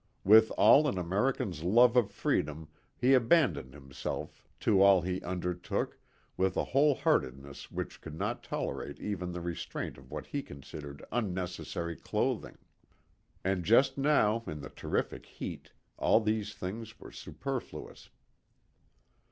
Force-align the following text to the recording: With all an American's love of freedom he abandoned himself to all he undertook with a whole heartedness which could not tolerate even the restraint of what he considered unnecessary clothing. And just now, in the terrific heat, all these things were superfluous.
With 0.23 0.49
all 0.57 0.87
an 0.87 0.97
American's 0.97 1.61
love 1.61 1.95
of 1.95 2.09
freedom 2.11 2.69
he 2.97 3.13
abandoned 3.13 3.75
himself 3.75 4.41
to 4.61 4.81
all 4.81 5.01
he 5.03 5.21
undertook 5.21 5.99
with 6.35 6.57
a 6.57 6.63
whole 6.63 6.95
heartedness 6.95 7.69
which 7.69 8.01
could 8.01 8.15
not 8.17 8.41
tolerate 8.41 8.99
even 8.99 9.31
the 9.31 9.41
restraint 9.41 9.99
of 9.99 10.09
what 10.09 10.25
he 10.25 10.41
considered 10.41 11.05
unnecessary 11.11 11.95
clothing. 11.95 12.57
And 13.43 13.63
just 13.63 13.95
now, 13.95 14.43
in 14.47 14.61
the 14.61 14.71
terrific 14.71 15.27
heat, 15.27 15.71
all 15.97 16.19
these 16.19 16.55
things 16.55 16.99
were 16.99 17.11
superfluous. 17.11 18.09